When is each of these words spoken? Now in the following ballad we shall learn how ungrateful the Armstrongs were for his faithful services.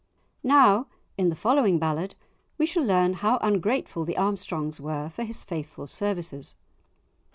Now 0.43 0.87
in 1.15 1.29
the 1.29 1.35
following 1.35 1.77
ballad 1.77 2.15
we 2.57 2.65
shall 2.65 2.83
learn 2.83 3.13
how 3.13 3.37
ungrateful 3.43 4.03
the 4.03 4.17
Armstrongs 4.17 4.81
were 4.81 5.09
for 5.09 5.23
his 5.23 5.43
faithful 5.43 5.85
services. 5.85 6.55